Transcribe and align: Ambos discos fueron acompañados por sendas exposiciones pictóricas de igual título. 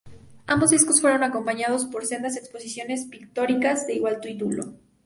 Ambos 0.47 0.71
discos 0.71 0.99
fueron 0.99 1.21
acompañados 1.21 1.85
por 1.85 2.07
sendas 2.07 2.35
exposiciones 2.35 3.05
pictóricas 3.05 3.85
de 3.85 3.93
igual 3.93 4.19
título. 4.19 4.73